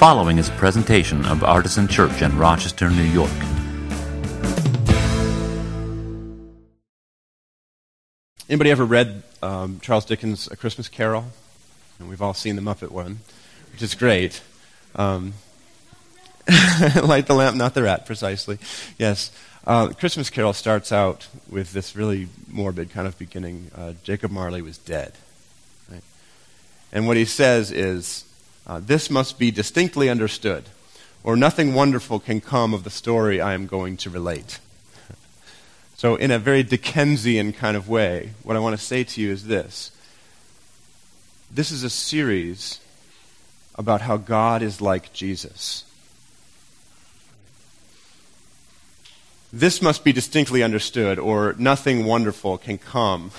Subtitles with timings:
[0.00, 3.30] following is a presentation of Artisan Church in Rochester, New York.
[8.48, 11.26] Anybody ever read um, Charles Dickens' A Christmas Carol?
[11.98, 13.18] And we've all seen the Muppet one,
[13.72, 14.40] which is great.
[14.96, 15.34] Um,
[17.02, 18.56] light the lamp, not the rat, precisely.
[18.96, 19.30] Yes.
[19.66, 23.70] Uh, Christmas Carol starts out with this really morbid kind of beginning.
[23.76, 25.12] Uh, Jacob Marley was dead.
[25.92, 26.02] Right?
[26.90, 28.24] And what he says is,
[28.70, 30.66] uh, This must be distinctly understood,
[31.24, 34.60] or nothing wonderful can come of the story I am going to relate.
[35.96, 39.32] so, in a very Dickensian kind of way, what I want to say to you
[39.32, 39.90] is this
[41.50, 42.78] this is a series
[43.74, 45.84] about how God is like Jesus.
[49.52, 53.32] This must be distinctly understood, or nothing wonderful can come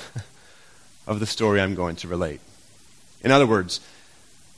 [1.07, 2.41] of the story I'm going to relate.
[3.23, 3.79] In other words,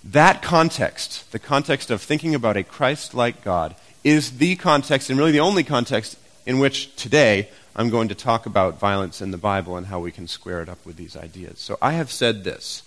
[0.04, 5.18] that context, the context of thinking about a Christ like God, is the context, and
[5.18, 9.38] really the only context, in which today I'm going to talk about violence in the
[9.38, 11.60] Bible and how we can square it up with these ideas.
[11.60, 12.84] So I have said this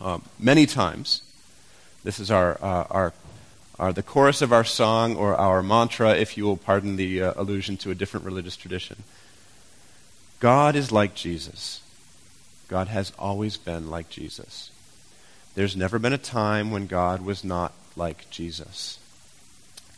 [0.00, 1.22] uh, many times.
[2.04, 3.12] This is our, uh, our,
[3.78, 7.32] our, the chorus of our song or our mantra, if you will pardon the uh,
[7.36, 9.02] allusion to a different religious tradition.
[10.40, 11.82] God is like Jesus.
[12.68, 14.70] God has always been like Jesus.
[15.54, 18.98] There's never been a time when God was not like Jesus.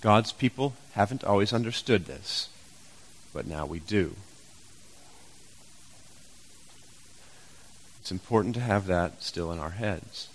[0.00, 2.48] God's people haven't always understood this,
[3.34, 4.14] but now we do.
[8.00, 10.28] It's important to have that still in our heads.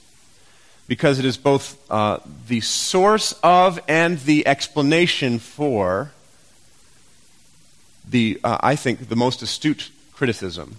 [0.87, 6.11] Because it is both uh, the source of and the explanation for
[8.07, 10.75] the, uh, I think, the most astute criticism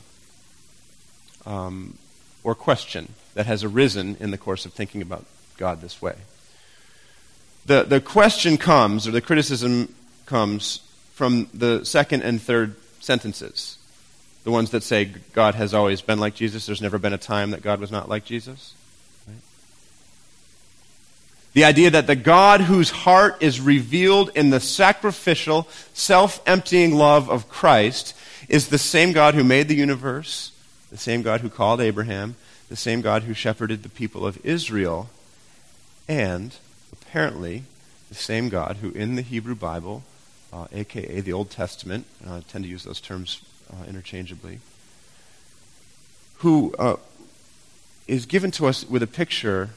[1.44, 1.98] um,
[2.44, 5.24] or question that has arisen in the course of thinking about
[5.58, 6.14] God this way.
[7.66, 10.80] The, the question comes, or the criticism comes,
[11.12, 13.76] from the second and third sentences.
[14.44, 17.50] The ones that say God has always been like Jesus, there's never been a time
[17.50, 18.74] that God was not like Jesus.
[21.52, 27.28] The idea that the God whose heart is revealed in the sacrificial, self emptying love
[27.28, 28.16] of Christ
[28.48, 30.52] is the same God who made the universe,
[30.90, 32.36] the same God who called Abraham,
[32.68, 35.08] the same God who shepherded the people of Israel,
[36.08, 36.56] and
[36.92, 37.64] apparently
[38.08, 40.02] the same God who, in the Hebrew Bible,
[40.52, 44.60] uh, aka the Old Testament, I tend to use those terms uh, interchangeably,
[46.38, 46.96] who uh,
[48.06, 49.70] is given to us with a picture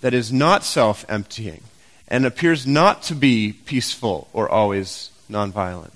[0.00, 1.62] that is not self emptying
[2.08, 5.92] and appears not to be peaceful or always nonviolent.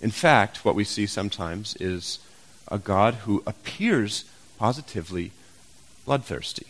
[0.00, 2.20] In fact, what we see sometimes is
[2.70, 4.24] a God who appears
[4.58, 5.32] positively
[6.04, 6.66] bloodthirsty.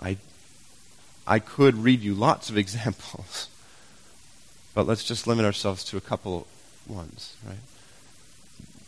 [0.00, 0.16] I,
[1.26, 3.48] I could read you lots of examples,
[4.74, 6.46] but let's just limit ourselves to a couple
[6.86, 7.56] ones, right?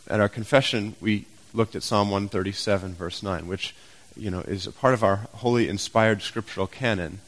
[0.09, 3.75] At our confession, we looked at Psalm 137, verse 9, which
[4.17, 7.21] you know, is a part of our holy inspired scriptural canon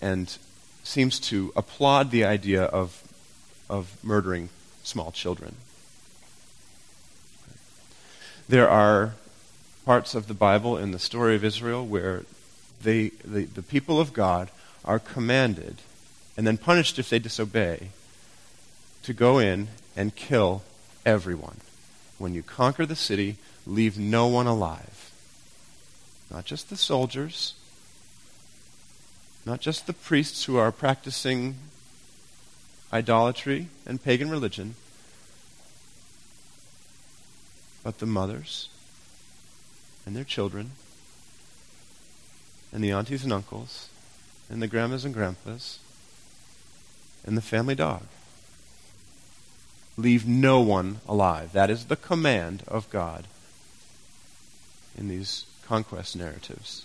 [0.00, 0.38] and
[0.82, 3.02] seems to applaud the idea of,
[3.68, 4.48] of murdering
[4.90, 5.54] small children.
[8.48, 9.14] There are
[9.84, 12.24] parts of the Bible in the story of Israel where
[12.82, 14.50] they, the, the people of God
[14.84, 15.76] are commanded
[16.36, 17.90] and then punished if they disobey
[19.04, 20.62] to go in and kill
[21.06, 21.60] everyone.
[22.18, 23.36] When you conquer the city,
[23.66, 25.12] leave no one alive.
[26.30, 27.54] Not just the soldiers,
[29.46, 31.54] not just the priests who are practicing
[32.92, 34.74] idolatry and pagan religion,
[37.82, 38.68] but the mothers
[40.04, 40.72] and their children
[42.72, 43.88] and the aunties and uncles
[44.48, 45.78] and the grandmas and grandpas
[47.24, 48.02] and the family dog.
[49.96, 51.52] Leave no one alive.
[51.52, 53.26] That is the command of God
[54.96, 56.84] in these conquest narratives.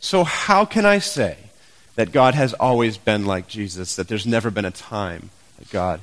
[0.00, 1.36] So, how can I say
[1.96, 6.00] that God has always been like Jesus, that there's never been a time that God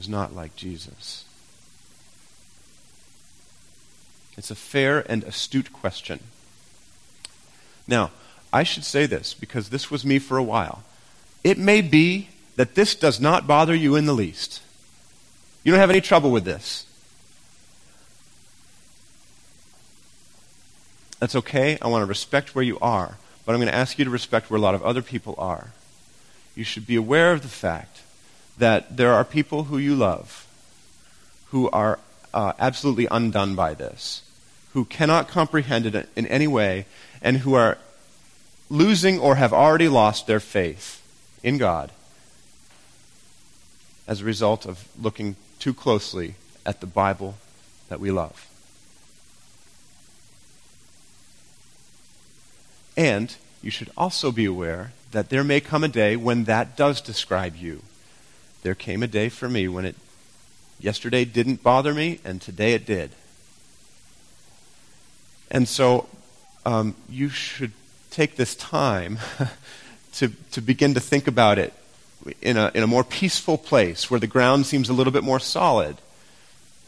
[0.00, 1.24] is not like Jesus?
[4.38, 6.20] It's a fair and astute question.
[7.86, 8.10] Now,
[8.52, 10.82] I should say this because this was me for a while.
[11.44, 14.62] It may be that this does not bother you in the least.
[15.64, 16.86] You don't have any trouble with this.
[21.18, 21.78] That's okay.
[21.82, 23.18] I want to respect where you are
[23.50, 25.72] but I'm going to ask you to respect where a lot of other people are.
[26.54, 28.02] You should be aware of the fact
[28.56, 30.46] that there are people who you love
[31.46, 31.98] who are
[32.32, 34.22] uh, absolutely undone by this,
[34.72, 36.86] who cannot comprehend it in any way
[37.20, 37.76] and who are
[38.68, 41.02] losing or have already lost their faith
[41.42, 41.90] in God
[44.06, 47.34] as a result of looking too closely at the Bible
[47.88, 48.46] that we love.
[53.00, 57.00] And you should also be aware that there may come a day when that does
[57.00, 57.80] describe you.
[58.62, 59.96] There came a day for me when it
[60.78, 63.12] yesterday didn't bother me, and today it did.
[65.50, 66.10] And so
[66.66, 67.72] um, you should
[68.10, 69.18] take this time
[70.16, 71.72] to, to begin to think about it
[72.42, 75.40] in a, in a more peaceful place where the ground seems a little bit more
[75.40, 75.96] solid,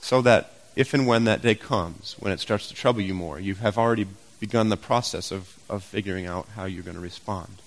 [0.03, 3.41] so that if and when that day comes, when it starts to trouble you more,
[3.41, 4.06] you have already
[4.43, 7.62] begun the process of, of figuring out how you're going to respond.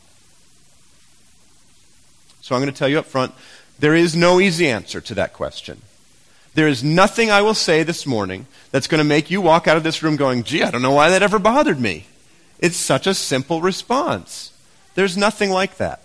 [2.42, 3.34] So I'm going to tell you up front
[3.80, 5.82] there is no easy answer to that question.
[6.54, 9.78] There is nothing I will say this morning that's going to make you walk out
[9.78, 12.08] of this room going, gee, I don't know why that ever bothered me.
[12.60, 14.52] It's such a simple response.
[14.96, 16.02] There's nothing like that.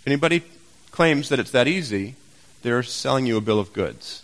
[0.00, 0.42] If anybody
[0.90, 2.16] claims that it's that easy,
[2.62, 4.21] they're selling you a bill of goods.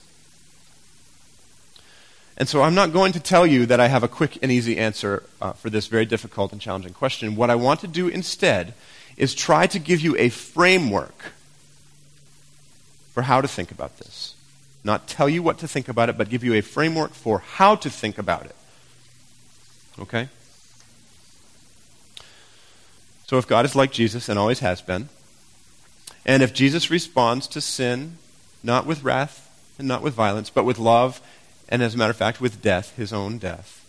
[2.39, 4.79] And so I'm not going to tell you that I have a quick and easy
[4.79, 7.35] answer uh, for this very difficult and challenging question.
[7.35, 8.75] What I want to do instead
[9.17, 11.33] is try to give you a framework
[13.13, 14.37] for how to think about this.
[14.85, 17.75] Not tell you what to think about it, but give you a framework for how
[17.75, 18.55] to think about it.
[19.99, 20.29] Okay?
[23.27, 25.09] So if God is like Jesus and always has been,
[26.25, 28.17] and if Jesus responds to sin
[28.63, 31.21] not with wrath and not with violence, but with love
[31.69, 33.85] and, as a matter of fact, with death, his own death.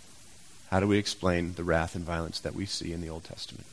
[0.69, 3.65] How do we explain the wrath and violence that we see in the Old Testament?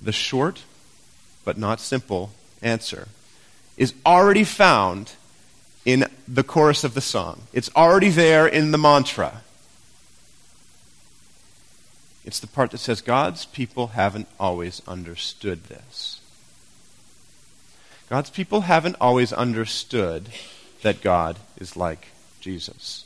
[0.00, 0.62] The short
[1.44, 2.30] but not simple
[2.60, 3.08] answer
[3.76, 5.12] is already found
[5.84, 7.42] in the chorus of the song.
[7.52, 9.42] It's already there in the mantra.
[12.24, 16.20] It's the part that says God's people haven't always understood this.
[18.10, 20.28] God's people haven't always understood
[20.82, 22.08] that God is like
[22.40, 23.04] Jesus.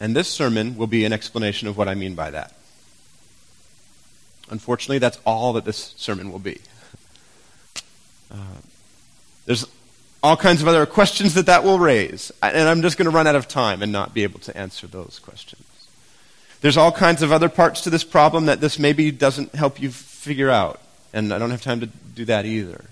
[0.00, 2.54] And this sermon will be an explanation of what I mean by that.
[4.50, 6.60] Unfortunately, that's all that this sermon will be.
[8.30, 8.36] Uh,
[9.46, 9.66] there's
[10.22, 13.26] all kinds of other questions that that will raise, and I'm just going to run
[13.26, 15.64] out of time and not be able to answer those questions.
[16.60, 19.90] There's all kinds of other parts to this problem that this maybe doesn't help you
[19.90, 20.80] figure out,
[21.12, 22.84] and I don't have time to do that either.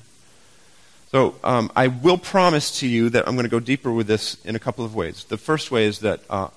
[1.11, 4.37] So um, I will promise to you that I'm going to go deeper with this
[4.45, 5.25] in a couple of ways.
[5.25, 6.51] The first way is that uh,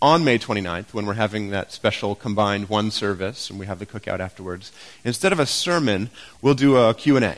[0.00, 3.84] on May 29th, when we're having that special combined one service and we have the
[3.84, 4.72] cookout afterwards,
[5.04, 6.08] instead of a sermon,
[6.40, 7.36] we'll do a Q&A.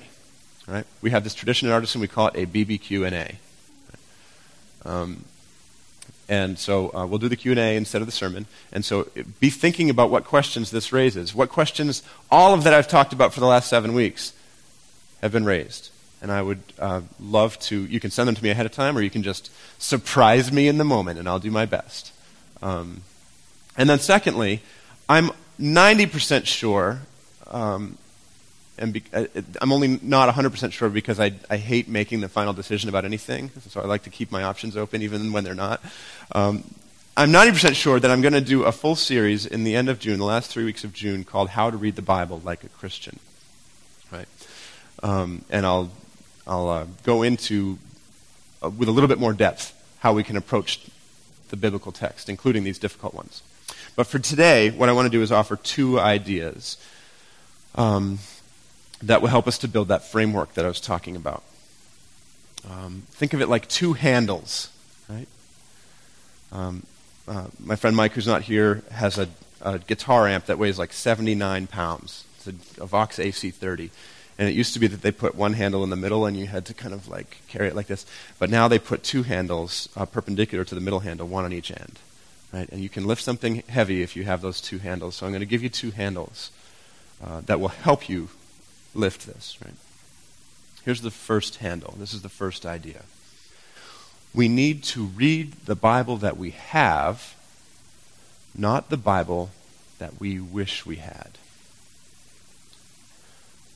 [0.69, 0.87] Right?
[1.03, 3.35] We have this tradition at Artisan, we call it a BBQ&A.
[4.89, 5.25] Um,
[6.29, 8.47] and so uh, we'll do the Q&A instead of the sermon.
[8.73, 9.09] And so
[9.41, 11.35] be thinking about what questions this raises.
[11.35, 14.33] What questions, all of that I've talked about for the last seven weeks,
[15.21, 15.91] have been raised
[16.25, 17.85] and I would uh, love to.
[17.85, 20.69] You can send them to me ahead of time, or you can just surprise me
[20.69, 22.13] in the moment, and I'll do my best.
[22.63, 23.03] Um,
[23.77, 24.63] and then, secondly,
[25.07, 27.01] I'm 90% sure,
[27.49, 27.99] um,
[28.79, 29.29] and be, I,
[29.61, 33.51] I'm only not 100% sure because I, I hate making the final decision about anything,
[33.69, 35.83] so I like to keep my options open even when they're not.
[36.33, 36.65] Um,
[37.19, 39.99] I'm 90% sure that I'm going to do a full series in the end of
[39.99, 42.69] June, the last three weeks of June, called How to Read the Bible Like a
[42.71, 43.19] Christian.
[44.11, 44.29] Right?
[45.03, 45.91] Um, and I'll
[46.47, 47.79] I'll uh, go into,
[48.63, 50.81] uh, with a little bit more depth, how we can approach
[51.49, 53.43] the biblical text, including these difficult ones.
[53.97, 56.77] But for today, what I want to do is offer two ideas
[57.75, 58.19] um,
[59.03, 61.43] that will help us to build that framework that I was talking about.
[62.69, 64.71] Um, think of it like two handles,
[65.09, 65.29] right?
[66.53, 66.85] Um,
[67.29, 69.29] uh, my friend Mike, who's not here, has a,
[69.61, 72.25] a, guitar amp that weighs like 79 pounds.
[72.37, 73.91] It's a, a Vox AC30.
[74.39, 76.47] And it used to be that they put one handle in the middle and you
[76.47, 78.05] had to kind of like carry it like this.
[78.39, 81.71] But now they put two handles uh, perpendicular to the middle handle, one on each
[81.71, 81.99] end.
[82.53, 82.69] Right?
[82.69, 85.17] And you can lift something heavy if you have those two handles.
[85.17, 86.51] So I'm going to give you two handles
[87.23, 88.29] uh, that will help you
[88.95, 89.57] lift this.
[89.65, 89.75] Right?
[90.85, 91.95] Here's the first handle.
[91.99, 93.03] This is the first idea.
[94.35, 97.37] We need to read the Bible that we have,
[98.57, 99.51] not the Bible
[99.99, 101.39] that we wish we had.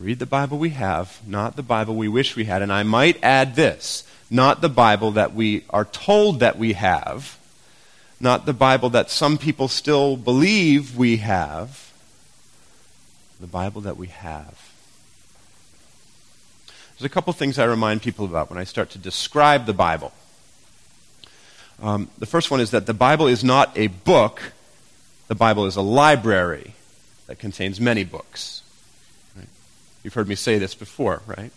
[0.00, 2.62] Read the Bible we have, not the Bible we wish we had.
[2.62, 7.38] And I might add this not the Bible that we are told that we have,
[8.20, 11.92] not the Bible that some people still believe we have,
[13.40, 14.70] the Bible that we have.
[16.66, 20.12] there's a couple things I remind people about when I start to describe the Bible.
[21.80, 24.52] Um, the first one is that the Bible is not a book,
[25.28, 26.74] the Bible is a library
[27.28, 28.57] that contains many books.
[30.02, 31.50] You've heard me say this before, right?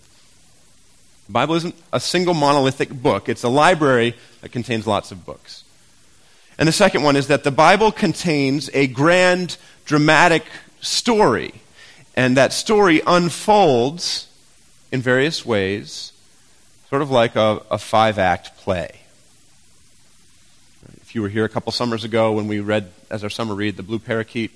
[1.28, 5.64] The Bible isn't a single monolithic book, it's a library that contains lots of books.
[6.58, 10.44] And the second one is that the Bible contains a grand, dramatic
[10.82, 11.54] story.
[12.16, 14.28] And that story unfolds
[14.92, 16.12] in various ways,
[16.90, 19.00] sort of like a, a five act play.
[21.02, 23.78] If you were here a couple summers ago when we read, as our summer read,
[23.78, 24.52] The Blue Parakeet,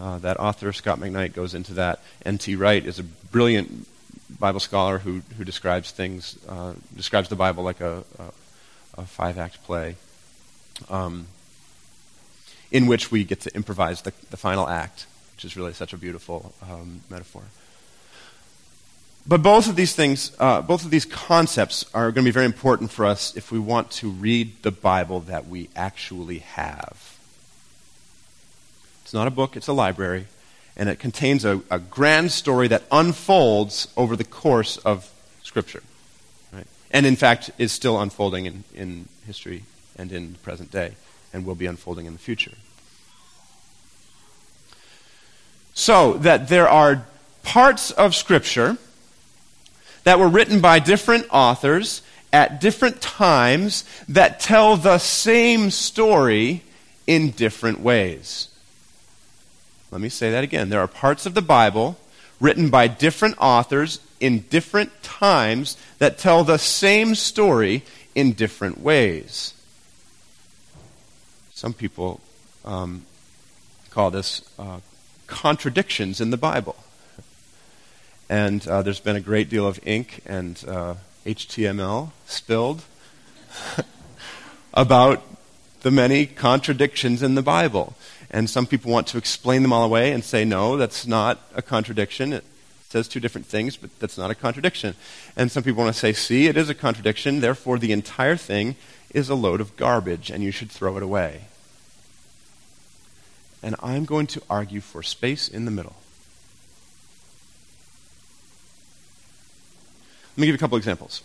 [0.00, 2.00] uh, that author, Scot McKnight, goes into that.
[2.24, 2.56] N.T.
[2.56, 3.86] Wright is a brilliant
[4.38, 9.38] Bible scholar who, who describes things, uh, describes the Bible like a, a, a five
[9.38, 9.96] act play.
[10.88, 11.26] Um,
[12.70, 15.96] in which we get to improvise the, the final act, which is really such a
[15.96, 17.42] beautiful um, metaphor.
[19.26, 22.46] But both of these things, uh, both of these concepts are going to be very
[22.46, 27.19] important for us if we want to read the Bible that we actually have.
[29.10, 30.26] It's not a book, it's a library,
[30.76, 35.10] and it contains a, a grand story that unfolds over the course of
[35.42, 35.82] Scripture.
[36.52, 36.64] Right?
[36.92, 39.64] And in fact, is still unfolding in, in history
[39.96, 40.92] and in the present day
[41.32, 42.52] and will be unfolding in the future.
[45.74, 47.04] So that there are
[47.42, 48.78] parts of Scripture
[50.04, 52.02] that were written by different authors
[52.32, 56.62] at different times that tell the same story
[57.08, 58.46] in different ways.
[59.90, 60.68] Let me say that again.
[60.68, 61.98] There are parts of the Bible
[62.38, 67.82] written by different authors in different times that tell the same story
[68.14, 69.54] in different ways.
[71.52, 72.20] Some people
[72.64, 73.04] um,
[73.90, 74.80] call this uh,
[75.26, 76.76] contradictions in the Bible.
[78.28, 80.94] And uh, there's been a great deal of ink and uh,
[81.26, 82.84] HTML spilled
[84.74, 85.22] about
[85.80, 87.94] the many contradictions in the Bible.
[88.30, 91.62] And some people want to explain them all away and say, no, that's not a
[91.62, 92.32] contradiction.
[92.32, 92.44] It
[92.88, 94.94] says two different things, but that's not a contradiction.
[95.36, 98.76] And some people want to say, see, it is a contradiction, therefore the entire thing
[99.10, 101.42] is a load of garbage and you should throw it away
[103.62, 105.94] and I'm going to argue for space in the middle.
[110.32, 111.22] Let me give you a couple examples.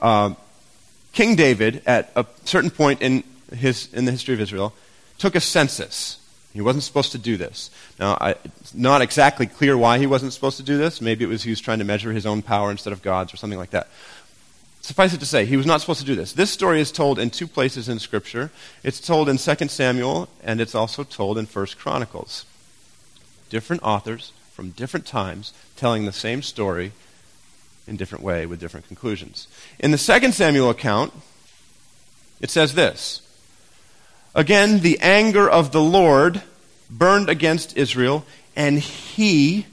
[0.00, 0.34] Uh,
[1.12, 4.74] King David, at a certain point in, his, in the history of Israel,
[5.18, 6.18] took a census.
[6.52, 7.70] He wasn't supposed to do this.
[8.00, 11.02] Now, I, it's not exactly clear why he wasn't supposed to do this.
[11.02, 13.36] Maybe it was he was trying to measure his own power instead of God's or
[13.36, 13.88] something like that.
[14.80, 16.32] Suffice it to say, he was not supposed to do this.
[16.32, 18.52] This story is told in two places in Scripture.
[18.84, 22.46] It's told in 2 Samuel, and it's also told in 1 Chronicles.
[23.50, 26.92] Different authors from different times telling the same story
[27.86, 29.48] in different way with different conclusions.
[29.78, 31.12] In the 2 Samuel account,
[32.40, 33.25] it says this
[34.36, 36.42] Again, the anger of the Lord
[36.90, 39.64] burned against Israel, and he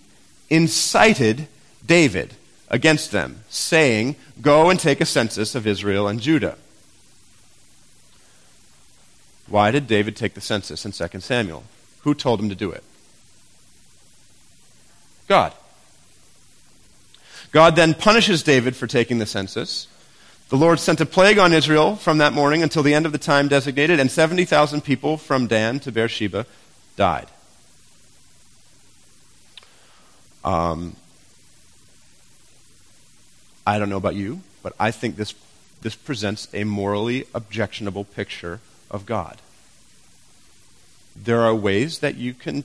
[0.50, 1.48] incited
[1.86, 2.34] David
[2.70, 6.58] against them, saying, Go and take a census of Israel and Judah.
[9.48, 11.66] Why did David take the census in 2 Samuel?
[12.04, 12.84] Who told him to do it?
[15.28, 15.54] God.
[17.52, 19.88] God then punishes David for taking the census.
[20.50, 23.18] The Lord sent a plague on Israel from that morning until the end of the
[23.18, 26.46] time designated, and 70,000 people from Dan to Beersheba
[26.96, 27.28] died.
[30.44, 30.96] Um,
[33.66, 35.34] I don't know about you, but I think this,
[35.82, 38.60] this presents a morally objectionable picture
[38.92, 39.42] of God.
[41.16, 42.64] There are ways that you can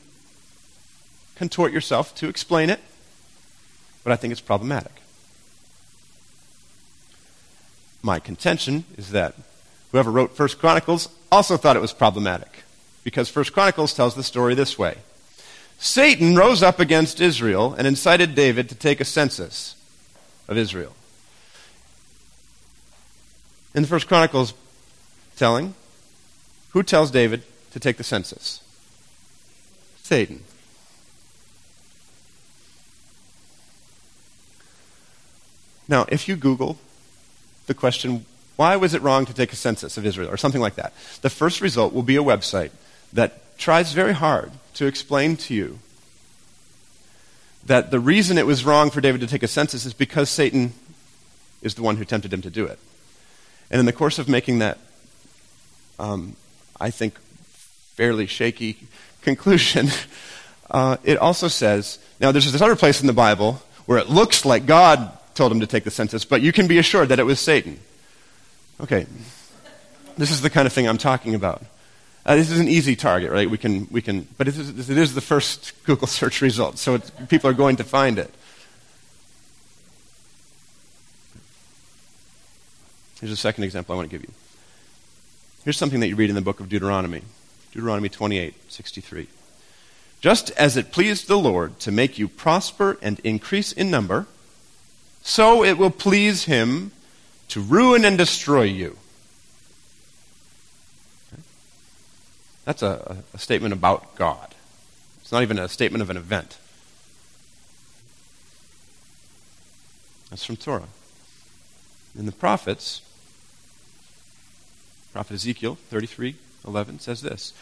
[1.37, 2.81] contort yourself to explain it,
[4.03, 4.93] but I think it's problematic.
[8.09, 9.35] My contention is that
[9.93, 12.65] whoever wrote First Chronicles also thought it was problematic,
[13.05, 14.97] because First Chronicles tells the story this way.
[15.79, 19.77] Satan rose up against Israel and incited David to take a census
[20.49, 20.97] of Israel.
[23.75, 24.55] In the First Chronicles
[25.37, 25.75] telling,
[26.71, 28.63] who tells David to take the census?
[30.03, 30.45] Satan.
[35.87, 36.79] Now, if you Google
[37.69, 40.75] the question, why was it wrong to take a census of Israel, or something like
[40.75, 42.71] that, the first result will be a website
[43.13, 45.79] that tries very hard to explain to you
[47.67, 50.73] that the reason it was wrong for David to take a census is because Satan
[51.63, 52.79] is the one who tempted him to do it.
[53.71, 54.79] And in the course of making that,
[55.99, 56.35] um,
[56.81, 57.19] I think,
[57.95, 58.79] fairly shaky
[59.23, 59.89] conclusion,
[60.71, 64.45] uh, it also says now there's this other place in the Bible where it looks
[64.45, 67.23] like God told him to take the census, but you can be assured that it
[67.23, 67.79] was Satan.
[68.81, 69.07] Okay,
[70.19, 71.63] this is the kind of thing I'm talking about.
[72.27, 73.49] Uh, this is an easy target, right?
[73.49, 76.99] We can, we can, but it is, it is the first Google search result, so
[77.29, 78.35] people are going to find it.
[83.21, 84.33] Here's a second example I want to give you.
[85.65, 87.23] Here's something that you read in the book of Deuteronomy,
[87.73, 89.29] Deuteronomy 28, 63.
[90.21, 94.27] Just as it pleased the Lord to make you prosper and increase in number,
[95.29, 96.91] so it will please him
[97.49, 98.97] to ruin and destroy you.
[102.65, 104.55] That's a, a, statement about God.
[105.21, 106.57] It's not even a statement of an event.
[110.31, 110.89] That's from Torah.
[112.19, 113.03] In the prophets,
[115.13, 117.53] prophet Ezekiel 33 11 says this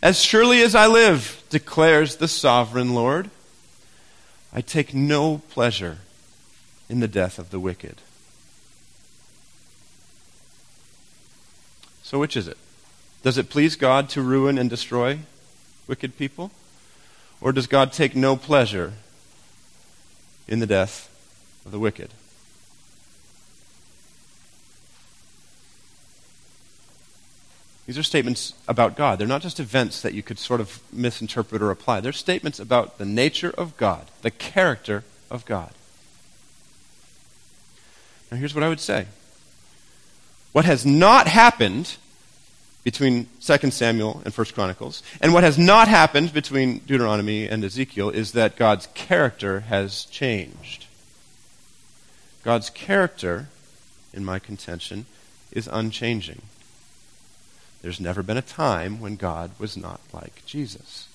[0.00, 3.30] As surely as I live, declares the sovereign Lord,
[4.52, 5.98] I take no pleasure
[6.88, 8.00] in the death of the wicked.
[12.02, 12.56] So, which is it?
[13.22, 15.18] Does it please God to ruin and destroy
[15.88, 16.52] wicked people?
[17.40, 18.92] Or does God take no pleasure
[20.46, 21.10] in the death
[21.64, 22.10] of the wicked?
[27.86, 29.18] These are statements about God.
[29.18, 32.00] They're not just events that you could sort of misinterpret or apply.
[32.00, 35.72] They're statements about the nature of God, the character of God.
[38.30, 39.06] Now, here's what I would say
[40.52, 41.96] what has not happened
[42.82, 48.10] between 2 Samuel and 1 Chronicles, and what has not happened between Deuteronomy and Ezekiel
[48.10, 50.86] is that God's character has changed.
[52.44, 53.48] God's character,
[54.14, 55.06] in my contention,
[55.50, 56.42] is unchanging.
[57.82, 61.08] There's never been a time when God was not like Jesus.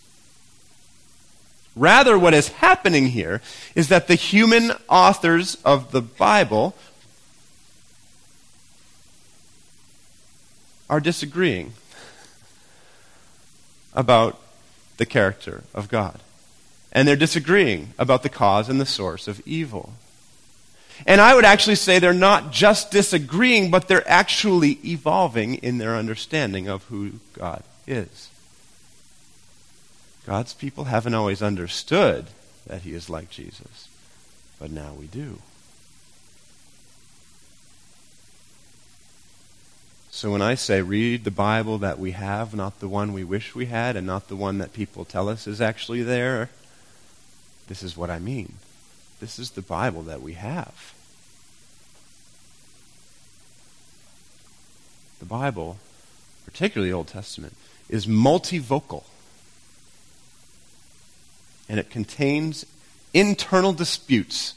[1.75, 3.41] Rather, what is happening here
[3.75, 6.75] is that the human authors of the Bible
[10.91, 11.73] are disagreeing
[13.93, 14.39] about
[14.97, 16.19] the character of God.
[16.91, 19.93] And they're disagreeing about the cause and the source of evil.
[21.07, 25.95] And I would actually say they're not just disagreeing, but they're actually evolving in their
[25.95, 28.29] understanding of who God is.
[30.27, 32.27] God's people haven't always understood
[32.67, 33.87] that he is like Jesus,
[34.59, 35.39] but now we do.
[40.13, 43.55] So when I say read the Bible that we have, not the one we wish
[43.55, 46.49] we had, and not the one that people tell us is actually there,
[47.69, 48.55] this is what I mean.
[49.21, 50.93] This is the Bible that we have.
[55.19, 55.77] The Bible,
[56.45, 57.55] particularly the Old Testament,
[57.87, 59.05] is multivocal.
[61.69, 62.65] And it contains
[63.13, 64.55] internal disputes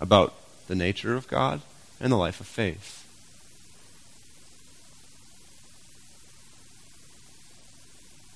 [0.00, 0.34] about
[0.66, 1.60] the nature of God
[2.00, 2.97] and the life of faith.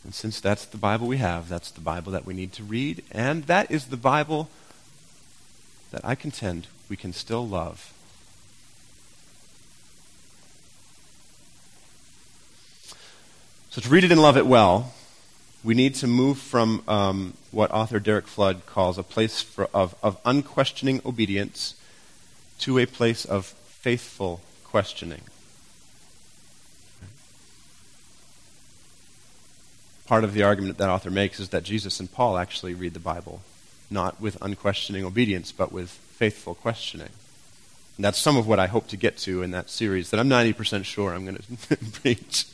[0.05, 3.05] And since that's the Bible we have, that's the Bible that we need to read,
[3.13, 4.49] and that is the Bible
[5.93, 7.93] that I contend we can still love.
[13.71, 14.93] So, to read it and love it well,
[15.65, 19.95] we need to move from um, what author Derek Flood calls a place for, of,
[20.03, 21.75] of unquestioning obedience
[22.59, 25.23] to a place of faithful questioning.
[30.07, 33.01] Part of the argument that author makes is that Jesus and Paul actually read the
[33.01, 33.43] Bible
[33.93, 37.11] not with unquestioning obedience, but with faithful questioning.
[37.97, 40.29] And that's some of what I hope to get to in that series that I'm
[40.29, 41.37] 90% sure I'm going
[41.69, 42.47] to preach.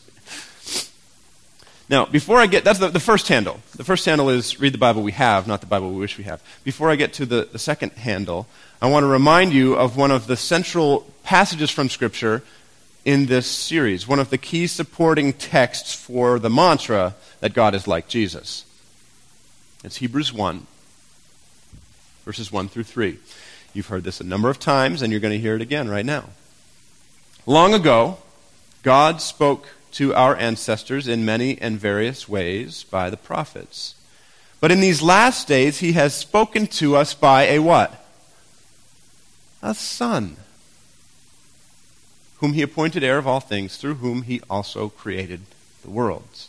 [1.90, 3.60] Now, before I get, that's the, the first handle.
[3.76, 6.24] The first handle is read the Bible we have, not the Bible we wish we
[6.24, 6.42] have.
[6.64, 8.46] Before I get to the, the second handle,
[8.82, 12.42] I want to remind you of one of the central passages from Scripture
[13.04, 17.86] in this series, one of the key supporting texts for the mantra that God is
[17.86, 18.64] like Jesus.
[19.84, 20.66] It's Hebrews 1,
[22.24, 23.18] verses 1 through 3.
[23.72, 26.04] You've heard this a number of times, and you're going to hear it again right
[26.04, 26.30] now.
[27.46, 28.18] Long ago,
[28.82, 33.94] God spoke to our ancestors in many and various ways by the prophets.
[34.60, 38.04] But in these last days, he has spoken to us by a what?
[39.62, 40.36] A son
[42.38, 45.40] whom he appointed heir of all things, through whom he also created
[45.82, 46.48] the worlds.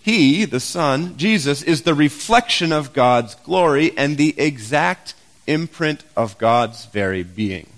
[0.00, 5.14] He, the Son, Jesus, is the reflection of God's glory and the exact
[5.46, 7.68] imprint of God's very being.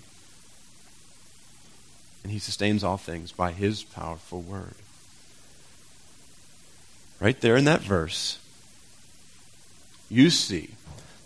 [2.22, 4.74] And he sustains all things by his powerful word.
[7.18, 8.38] Right there in that verse,
[10.08, 10.70] you see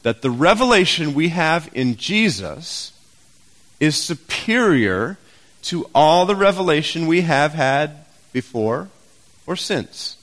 [0.02, 2.92] that the revelation we have in Jesus
[3.80, 5.18] is superior
[5.64, 8.90] to all the revelation we have had before
[9.46, 10.16] or since.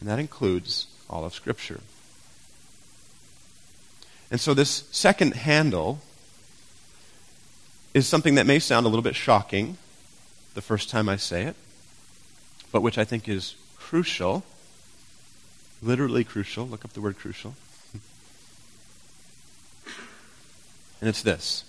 [0.00, 1.80] And that includes all of Scripture.
[4.30, 6.00] And so, this second handle
[7.94, 9.76] is something that may sound a little bit shocking
[10.54, 11.56] the first time I say it,
[12.72, 14.44] but which I think is crucial,
[15.82, 16.66] literally crucial.
[16.66, 17.54] Look up the word crucial.
[21.00, 21.64] and it's this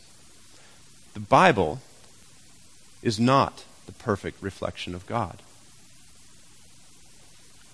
[1.14, 1.80] the Bible
[3.02, 5.42] is not the perfect reflection of God.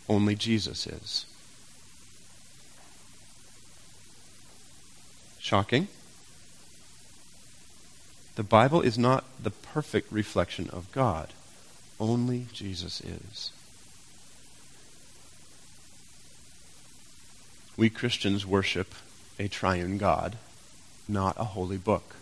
[0.09, 1.25] Only Jesus is.
[5.39, 5.87] Shocking?
[8.35, 11.29] The Bible is not the perfect reflection of God.
[11.99, 13.51] Only Jesus is.
[17.75, 18.93] We Christians worship
[19.39, 20.37] a triune God,
[21.07, 22.15] not a holy book.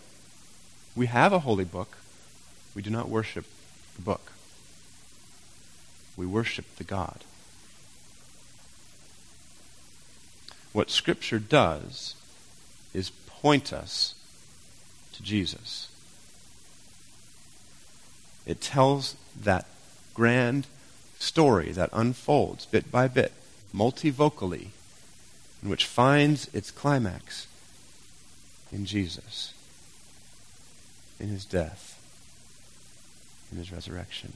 [0.96, 1.98] We have a holy book.
[2.74, 3.44] We do not worship
[3.94, 4.32] the book.
[6.16, 7.22] We worship the God.
[10.72, 12.14] What Scripture does
[12.94, 14.14] is point us
[15.14, 15.88] to Jesus.
[18.46, 19.66] It tells that
[20.14, 20.66] grand
[21.18, 23.32] story that unfolds bit by bit,
[23.74, 24.68] multivocally,
[25.60, 27.46] and which finds its climax
[28.72, 29.52] in Jesus,
[31.18, 31.98] in his death,
[33.50, 34.32] in his resurrection.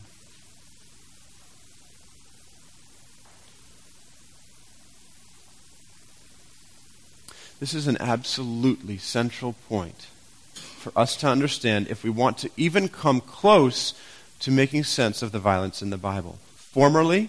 [7.61, 10.07] This is an absolutely central point
[10.55, 13.93] for us to understand if we want to even come close
[14.41, 16.39] to making sense of the violence in the Bible.
[16.57, 17.29] Formerly,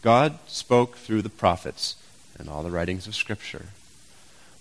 [0.00, 1.96] God spoke through the prophets
[2.38, 3.66] and all the writings of Scripture.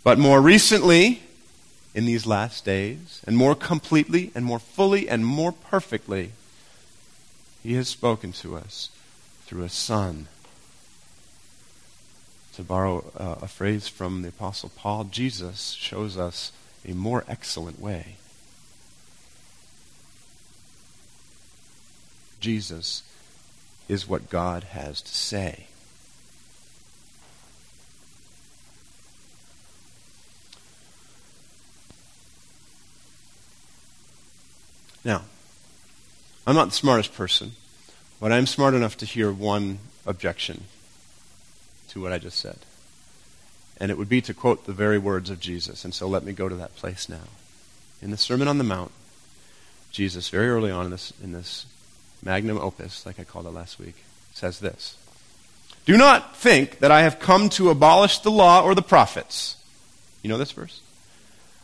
[0.04, 1.22] But more recently,
[1.94, 6.32] in these last days, and more completely and more fully and more perfectly,
[7.62, 8.90] He has spoken to us
[9.46, 10.28] through a Son.
[12.56, 16.52] To borrow uh, a phrase from the Apostle Paul, Jesus shows us
[16.88, 18.18] a more excellent way.
[22.40, 23.04] Jesus
[23.88, 25.68] is what God has to say.
[35.04, 35.24] Now,
[36.46, 37.54] I'm not the smartest person,
[38.20, 40.66] but I'm smart enough to hear one objection
[41.90, 42.58] to what I just said.
[43.78, 45.84] And it would be to quote the very words of Jesus.
[45.84, 47.28] And so let me go to that place now.
[48.02, 48.92] In the Sermon on the Mount,
[49.92, 51.66] Jesus, very early on in this, in this
[52.24, 54.98] magnum opus, like I called it last week, says this
[55.86, 59.58] Do not think that I have come to abolish the law or the prophets.
[60.22, 60.82] You know this verse?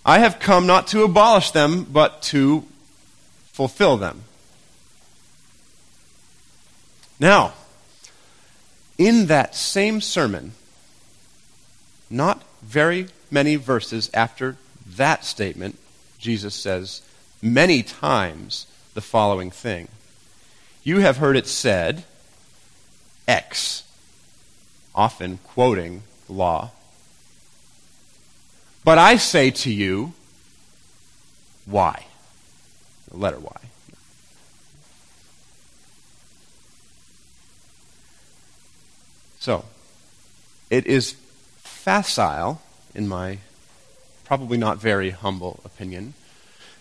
[0.05, 2.65] I have come not to abolish them, but to
[3.59, 4.23] fulfill them.
[7.19, 7.51] Now,
[8.97, 10.53] in that same sermon,
[12.09, 14.55] not very many verses after
[14.95, 15.77] that statement,
[16.17, 17.01] Jesus says
[17.41, 19.89] many times the following thing
[20.81, 22.05] You have heard it said,
[23.27, 23.83] X,
[24.95, 26.71] often quoting the law.
[28.85, 30.13] But I say to you,
[31.67, 32.05] Y.
[33.11, 33.57] Letter Y.
[39.39, 39.65] So,
[40.69, 41.15] it is
[41.63, 42.61] facile,
[42.93, 43.39] in my
[44.25, 46.13] probably not very humble opinion,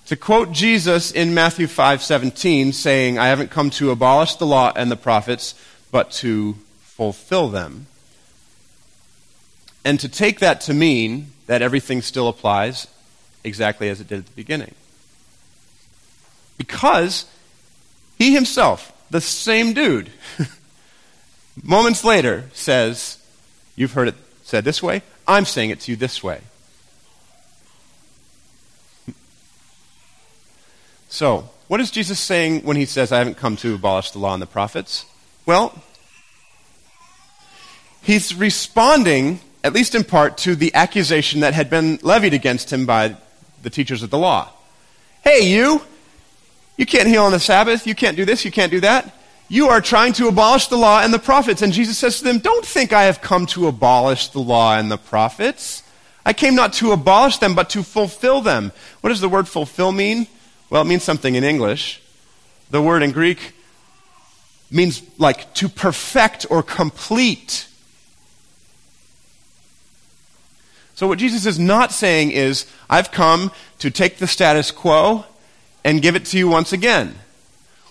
[0.07, 4.91] to quote Jesus in Matthew 5:17 saying, "I haven't come to abolish the law and
[4.91, 5.55] the prophets,
[5.91, 7.87] but to fulfill them."
[9.85, 12.87] And to take that to mean that everything still applies
[13.45, 14.75] exactly as it did at the beginning.
[16.59, 17.25] Because
[18.19, 20.11] he himself, the same dude,
[21.63, 23.15] moments later says,
[23.77, 25.03] You've heard it said this way.
[25.27, 26.41] I'm saying it to you this way.
[31.09, 34.33] So, what is Jesus saying when he says, I haven't come to abolish the law
[34.33, 35.05] and the prophets?
[35.47, 35.81] Well,
[38.03, 42.85] he's responding, at least in part, to the accusation that had been levied against him
[42.85, 43.17] by
[43.63, 44.51] the teachers of the law.
[45.23, 45.83] Hey, you!
[46.79, 47.87] You can't heal on the Sabbath.
[47.87, 48.45] You can't do this.
[48.45, 49.13] You can't do that.
[49.49, 51.61] You are trying to abolish the law and the prophets.
[51.61, 54.91] And Jesus says to them, Don't think I have come to abolish the law and
[54.91, 55.83] the prophets.
[56.25, 58.73] I came not to abolish them, but to fulfill them.
[59.01, 60.29] What does the word fulfill mean?
[60.71, 62.01] Well, it means something in English.
[62.71, 63.55] The word in Greek
[64.71, 67.67] means like to perfect or complete.
[70.95, 75.25] So, what Jesus is not saying is, I've come to take the status quo
[75.85, 77.15] and give it to you once again.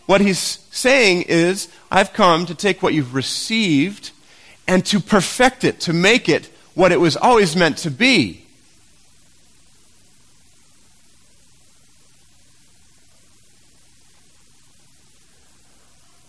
[0.05, 0.39] What he's
[0.71, 4.11] saying is, I've come to take what you've received
[4.67, 8.43] and to perfect it, to make it what it was always meant to be.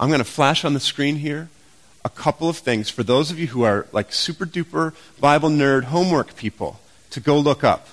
[0.01, 1.49] I'm going to flash on the screen here
[2.05, 5.85] a couple of things for those of you who are like super duper Bible nerd
[5.85, 7.87] homework people to go look up.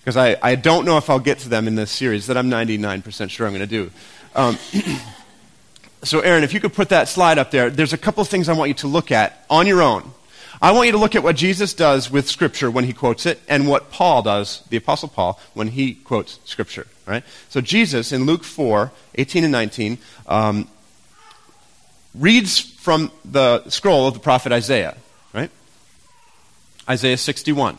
[0.00, 2.50] Because I, I don't know if I'll get to them in this series that I'm
[2.50, 3.90] 99% sure I'm going to do.
[4.34, 4.58] Um,
[6.02, 8.48] so, Aaron, if you could put that slide up there, there's a couple of things
[8.48, 10.12] I want you to look at on your own.
[10.60, 13.40] I want you to look at what Jesus does with Scripture when he quotes it,
[13.48, 16.86] and what Paul does, the Apostle Paul, when he quotes Scripture.
[17.06, 17.22] Right?
[17.48, 20.68] So Jesus in Luke 4, 18 and 19, um,
[22.14, 24.96] reads from the scroll of the prophet Isaiah,
[25.32, 25.50] right?
[26.88, 27.76] Isaiah 61.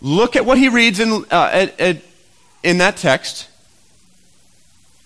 [0.00, 2.02] Look at what he reads in, uh, at, at,
[2.62, 3.48] in that text,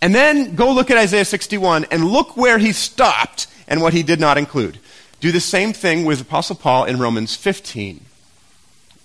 [0.03, 4.03] and then go look at Isaiah 61 and look where he stopped and what he
[4.03, 4.79] did not include.
[5.21, 8.05] Do the same thing with Apostle Paul in Romans 15.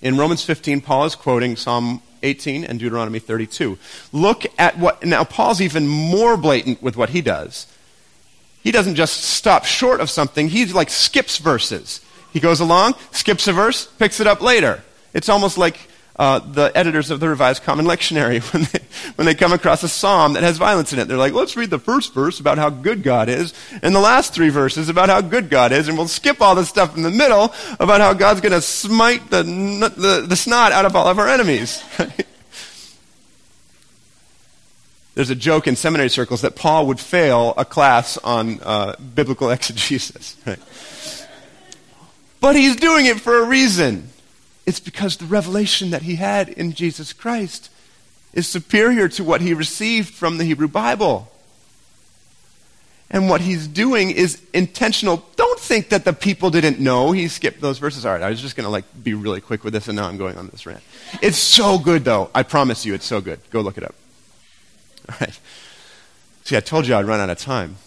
[0.01, 3.77] In Romans 15, Paul is quoting Psalm 18 and Deuteronomy 32.
[4.11, 7.67] Look at what, now Paul's even more blatant with what he does.
[8.63, 12.01] He doesn't just stop short of something, he like skips verses.
[12.31, 14.83] He goes along, skips a verse, picks it up later.
[15.15, 15.79] It's almost like
[16.17, 18.79] uh, the editors of the Revised Common Lectionary when they,
[19.15, 21.07] when they come across a psalm that has violence in it.
[21.07, 24.33] They're like, let's read the first verse about how good God is, and the last
[24.33, 27.09] three verses about how good God is, and we'll skip all the stuff in the
[27.09, 31.17] middle about how God's going to smite the, the, the snot out of all of
[31.17, 31.81] our enemies.
[35.15, 39.49] There's a joke in seminary circles that Paul would fail a class on uh, biblical
[39.51, 40.35] exegesis.
[40.45, 40.59] Right?
[42.41, 44.09] But he's doing it for a reason.
[44.65, 47.69] It's because the revelation that he had in Jesus Christ
[48.33, 51.31] is superior to what he received from the Hebrew Bible.
[53.09, 55.23] And what he's doing is intentional.
[55.35, 58.05] Don't think that the people didn't know he skipped those verses.
[58.05, 60.07] All right, I was just going to like be really quick with this, and now
[60.07, 60.81] I'm going on this rant.
[61.21, 62.31] It's so good, though.
[62.33, 63.39] I promise you, it's so good.
[63.51, 63.95] Go look it up.
[65.09, 65.39] All right.
[66.43, 67.77] See, I told you I'd run out of time.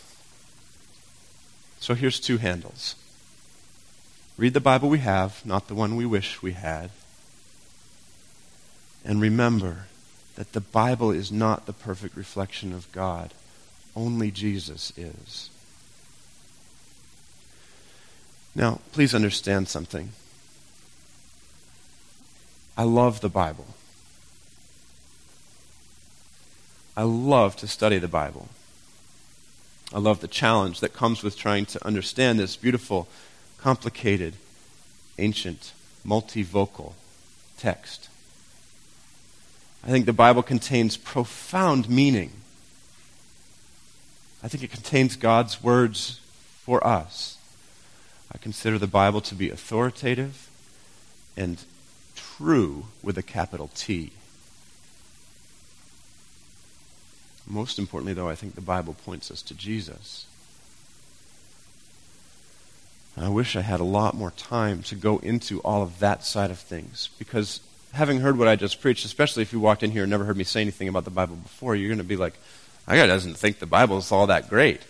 [1.80, 2.94] So here's two handles.
[4.38, 6.90] Read the Bible we have, not the one we wish we had.
[9.04, 9.86] And remember
[10.36, 13.34] that the Bible is not the perfect reflection of God.
[13.96, 15.50] Only Jesus is.
[18.54, 20.10] Now, please understand something.
[22.76, 23.66] I love the Bible.
[26.96, 28.48] I love to study the Bible.
[29.92, 33.08] I love the challenge that comes with trying to understand this beautiful,
[33.60, 34.34] complicated,
[35.18, 35.72] ancient,
[36.06, 36.92] multivocal
[37.58, 38.08] text.
[39.84, 42.32] I think the Bible contains profound meaning.
[44.42, 46.20] I think it contains God's words
[46.62, 47.36] for us.
[48.32, 50.48] I consider the Bible to be authoritative
[51.36, 51.64] and
[52.14, 54.12] true with a capital T.
[57.46, 60.26] Most importantly, though, I think the Bible points us to Jesus.
[63.24, 66.50] I wish I had a lot more time to go into all of that side
[66.50, 67.60] of things because
[67.92, 70.36] having heard what I just preached, especially if you walked in here and never heard
[70.36, 72.34] me say anything about the Bible before, you're going to be like,
[72.86, 74.82] "I guy doesn't think the Bible is all that great.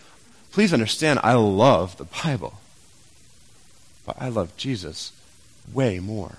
[0.53, 2.61] Please understand, I love the Bible.
[4.05, 5.13] But I love Jesus
[5.73, 6.39] way more.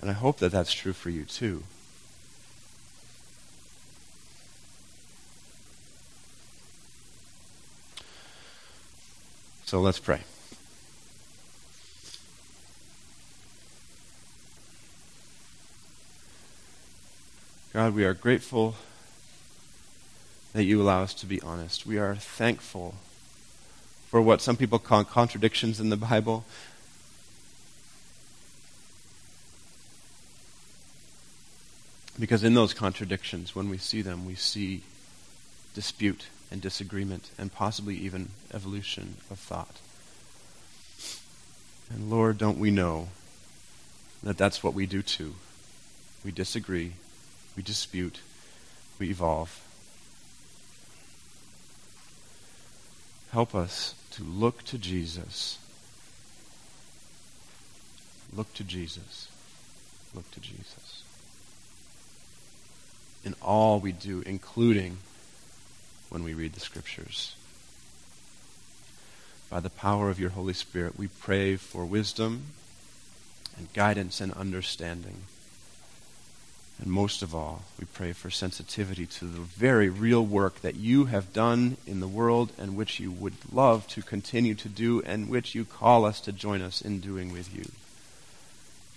[0.00, 1.62] And I hope that that's true for you too.
[9.66, 10.20] So let's pray.
[17.74, 18.76] God, we are grateful
[20.52, 21.84] that you allow us to be honest.
[21.84, 22.94] We are thankful
[24.06, 26.44] for what some people call contradictions in the Bible.
[32.16, 34.84] Because in those contradictions, when we see them, we see
[35.74, 39.80] dispute and disagreement and possibly even evolution of thought.
[41.92, 43.08] And Lord, don't we know
[44.22, 45.34] that that's what we do too?
[46.24, 46.92] We disagree,
[47.56, 48.20] we dispute,
[48.98, 49.60] we evolve.
[53.32, 55.58] Help us to look to Jesus.
[58.32, 59.28] Look to Jesus.
[60.14, 61.02] Look to Jesus.
[63.24, 64.98] In all we do, including
[66.10, 67.34] when we read the scriptures.
[69.50, 72.42] By the power of your Holy Spirit, we pray for wisdom
[73.56, 75.22] and guidance and understanding.
[76.80, 81.04] And most of all, we pray for sensitivity to the very real work that you
[81.06, 85.28] have done in the world and which you would love to continue to do and
[85.28, 87.70] which you call us to join us in doing with you.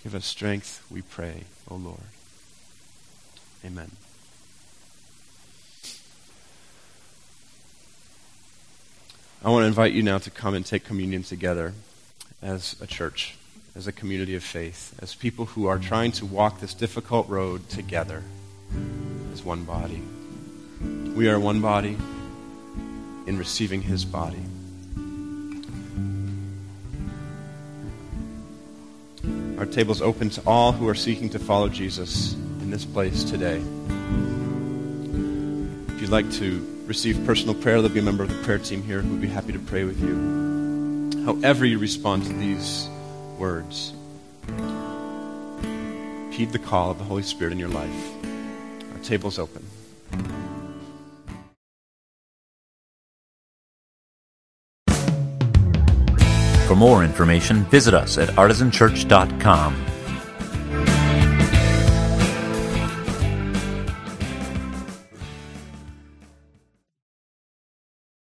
[0.02, 2.00] Give us strength, we pray, O Lord.
[3.64, 3.92] Amen.
[9.44, 11.74] I want to invite you now to come and take communion together
[12.42, 13.37] as a church,
[13.78, 17.66] as a community of faith, as people who are trying to walk this difficult road
[17.68, 18.24] together
[19.32, 20.02] as one body.
[21.14, 21.96] We are one body
[23.28, 24.42] in receiving his body.
[29.58, 33.22] Our table is open to all who are seeking to follow Jesus in this place
[33.22, 33.62] today.
[35.94, 38.82] If you'd like to receive personal prayer, there'll be a member of the prayer team
[38.82, 41.22] here who would be happy to pray with you.
[41.24, 42.88] However, you respond to these
[43.38, 43.92] words,
[46.30, 48.24] heed the call of the Holy Spirit in your life.
[48.92, 49.64] Our table's open.
[56.66, 59.97] For more information, visit us at artisanchurch.com.